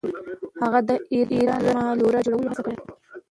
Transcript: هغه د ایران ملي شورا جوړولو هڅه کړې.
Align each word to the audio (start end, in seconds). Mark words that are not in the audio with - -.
هغه 0.61 0.79
د 0.87 0.89
ایران 1.13 1.61
ملي 1.75 2.01
شورا 2.01 2.19
جوړولو 2.25 2.51
هڅه 2.51 2.61
کړې. 2.65 2.77